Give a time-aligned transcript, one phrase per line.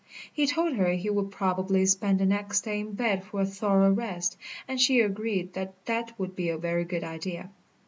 [0.33, 3.91] He told her he would probably spend the next day in bed for a thorough
[3.93, 4.35] rest,
[4.67, 7.51] and she agreed that that would be a very good idea.